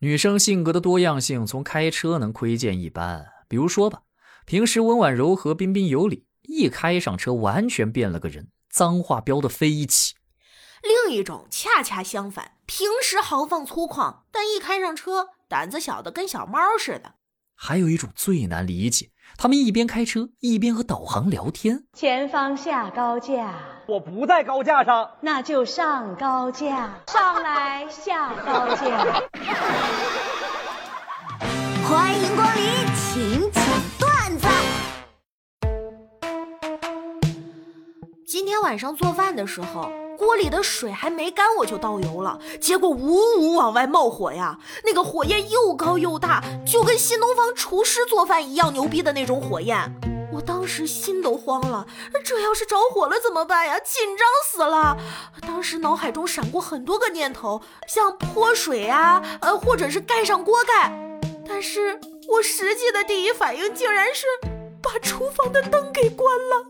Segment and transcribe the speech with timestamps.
[0.00, 3.26] 女生性格的多样性，从开车能窥见一斑。
[3.48, 4.02] 比如说吧，
[4.46, 10.14] 平时温婉柔和、彬彬有礼，一开上车完全变了个人，脏话飙得飞起。
[10.82, 17.14] 另一种恰恰相反，平时豪放粗犷，但一开上车，胆子小的跟小猫似的。
[17.56, 21.86] 还有一种最难理解，他们一边开车一边和导航聊天。
[21.92, 23.56] 前方下高架，
[23.88, 29.20] 我不在高架上，那就上高架，上来下高架。
[38.68, 39.90] 晚上做饭的时候。
[40.18, 44.58] 锅里的水还没干，我就倒油了，结果呜呜往外冒火呀！
[44.84, 49.94] 那个火焰又高又大，就跟新东方厨师做饭一样牛逼的那种火焰。
[50.32, 51.86] 我当时心都慌了，
[52.24, 53.78] 这要是着火了怎么办呀？
[53.78, 54.98] 紧张死了！
[55.46, 60.92] 当时脑海中闪过很多个念头，像泼水啊，呃，或者是盖上锅盖。
[61.48, 64.26] 但是我实际的第一反应竟然是
[64.82, 66.66] 把厨房的灯给关了。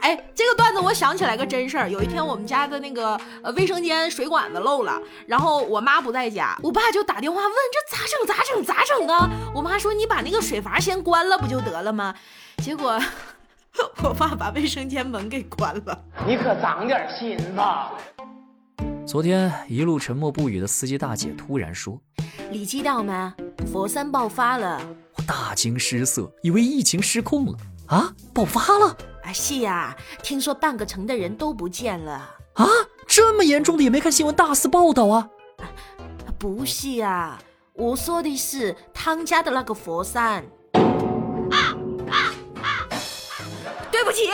[0.00, 1.88] 哎，这个段子我想起来个真事儿。
[1.88, 9.30] 有一天我们家的那个呃卫生间水管子漏了，然后我妈不在家，我爸就打电话问这咋整咋整咋整啊？
[9.54, 12.14] 我妈说你把那个水阀先关了不就得了吗？
[12.58, 13.00] 结果
[14.04, 15.98] 我爸把卫生间门给关了。
[16.26, 17.92] 你可长点心吧。
[19.06, 22.00] 昨天一路沉默不语的司机大姐突然说
[22.50, 23.34] ：“你知道吗？
[23.70, 24.80] 佛山爆发了。”
[25.16, 28.96] 我大惊失色，以为疫情失控了啊，爆发了。
[29.24, 32.12] 啊，是呀，听说半个城的人都不见了
[32.54, 32.66] 啊！
[33.06, 35.28] 这么严重的也没看新闻大肆报道啊？
[36.38, 37.38] 不是啊，
[37.72, 40.44] 我说的是汤家的那个佛山。
[40.74, 41.56] 啊
[42.10, 42.16] 啊
[42.62, 42.86] 啊
[43.90, 44.28] 对不起。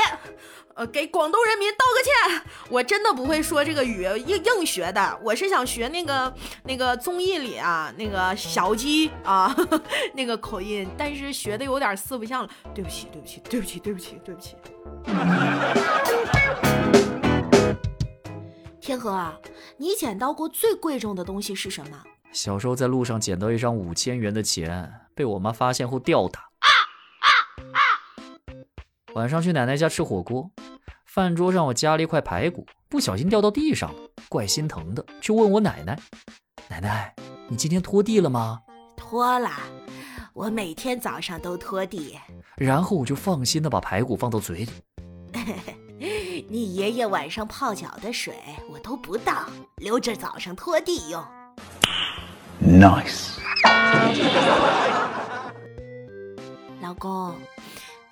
[0.75, 5.21] 呃，给广东人民道个歉，我真的不会说这个语，硬硬学的。
[5.23, 6.33] 我是想学那个
[6.65, 9.55] 那个综艺里啊，那个小鸡啊，
[10.15, 12.51] 那个口音，但是学的有点四不像了。
[12.75, 14.57] 对不起，对不起，对不起，对不起，对不起。
[18.81, 19.37] 天河啊，
[19.77, 22.03] 你捡到过最贵重的东西是什么？
[22.33, 26.50] 小时候在路上捡到一张五千元的钱，被我妈发现后吊打。
[29.15, 30.51] 晚上去奶奶家吃火锅。
[31.05, 33.99] 饭桌上我夹了一块排骨，不小心掉到地上了，
[34.29, 35.99] 怪心疼的，就问我奶奶
[36.71, 37.13] ：“奶奶，
[37.49, 38.61] 你今天拖地了吗
[38.97, 39.51] ？”“拖了，
[40.33, 42.17] 我每天早上都拖地。”
[42.57, 44.71] 然后我就放心的把排骨放到嘴里。
[46.49, 48.35] 你爷爷晚上泡脚的水
[48.71, 49.47] 我都不倒，
[49.77, 51.25] 留着早上拖地用。
[52.63, 53.39] Nice，
[56.81, 57.35] 老公。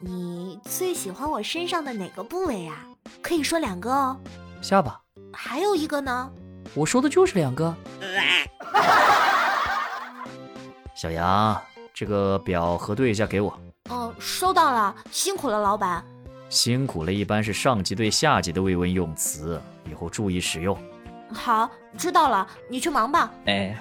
[0.01, 2.87] 你最喜欢我身上的哪个部位呀？
[3.21, 4.17] 可以说两个哦。
[4.63, 5.01] 下巴。
[5.33, 6.31] 还有一个呢？
[6.75, 7.75] 我说的就是两个。
[10.95, 11.61] 小杨，
[11.93, 13.59] 这个表核对一下，给我。
[13.91, 16.05] 哦，收到了，辛苦了，老板。
[16.49, 19.61] 辛苦了，一般是上级对下级的慰问用词，
[19.91, 20.79] 以后注意使用。
[21.33, 23.33] 好，知道了，你去忙吧。
[23.47, 23.77] 哎。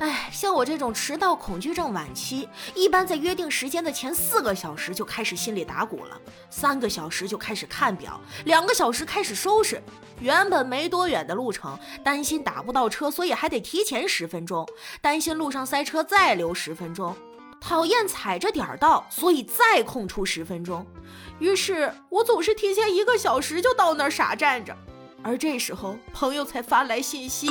[0.00, 6.18] 哎，像我这种迟到恐惧症晚期，一般在约定时间的前四个小时就开始心里打鼓了，
[6.48, 9.80] 三个小时就开始看表，两个小时开始收拾。
[10.18, 14.64] 原本没多远的路程，担心打不到车，所以还得提前十分钟；
[15.02, 17.12] 担心路上塞车，再留十分钟；
[17.60, 20.86] 讨厌踩着点儿到，所以再空出十分钟。
[21.38, 24.74] 于是我总是提前一个小时就到那儿傻站着，
[25.22, 27.48] 而这时候朋友才发来信息。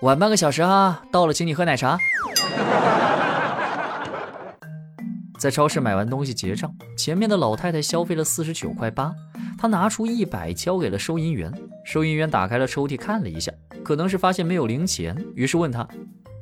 [0.00, 1.98] 晚半个小时哈，到了，请你喝奶茶。
[5.38, 9.12] 在超市买完东西结账，前面的老太太消费了四十九块八，
[9.58, 11.52] 她拿出一百交给了收银员。
[11.84, 15.86] 收银员打开了抽屉看了一下，可能是发现没有零钱，于是问他：“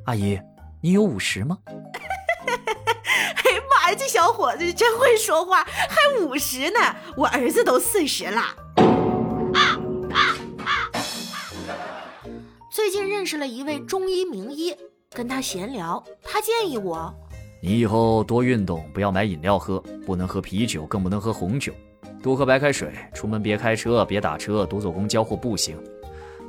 [0.07, 0.39] 阿姨，
[0.81, 6.95] 你有五十吗？” 哎呀妈呀，这小伙子真会说话，还五十呢！
[7.17, 8.41] 我儿子都四十了。
[12.93, 14.71] 近认识了一位中医名医，
[15.09, 17.11] 跟他闲聊，他建议我：
[17.59, 21.73] 你以后多运动，不要买饮料喝，不能喝啤酒，更不能喝红酒，
[22.21, 22.93] 多喝白开水。
[23.11, 25.75] 出门别开车，别打车，多坐公交或步行。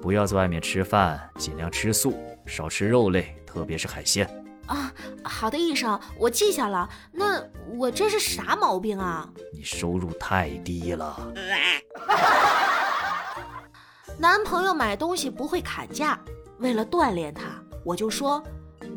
[0.03, 2.13] 不要在外面吃饭，尽量吃素，
[2.45, 4.29] 少吃肉类，特别是海鲜。
[4.67, 4.93] 啊，
[5.23, 6.87] 好的，医生，我记下了。
[7.11, 7.43] 那
[7.75, 9.27] 我这是啥毛病啊？
[9.51, 11.33] 你收入太低了。
[14.19, 16.19] 男朋友买东西不会砍价
[16.59, 17.43] 为了锻炼他
[17.85, 18.43] 我就说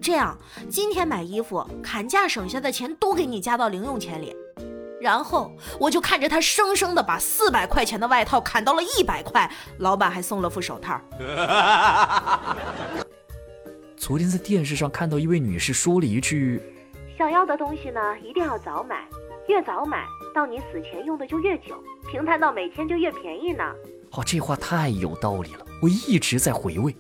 [0.02, 0.38] 这样
[0.70, 4.36] 今天买衣服砍价省下的钱都给你加到零用钱里。
[5.00, 11.00] 然后我就看着他生生的把四百块钱的外套砍到了一百块老板还送了副手套。
[13.96, 16.62] 昨天在电视上看到一位女士说了一句
[17.18, 19.08] 想要的东西呢一定要早买
[19.48, 23.64] 越早买到你死前用的就越久平摊到每天就越便宜呢。
[24.12, 26.96] 哦这话太有道理了我一直在回味。